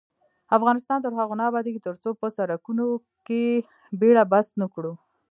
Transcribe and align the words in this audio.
افغانستان 0.57 0.97
تر 1.01 1.11
هغو 1.19 1.33
نه 1.39 1.43
ابادیږي، 1.49 1.81
ترڅو 1.87 2.09
په 2.19 2.27
سرکونو 2.37 2.87
کې 3.27 3.43
بیړه 3.99 4.23
بس 4.31 4.47
نکړو. 4.61 4.93